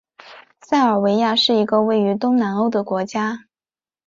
[0.61, 3.45] 塞尔维亚是一个位于东南欧的国家。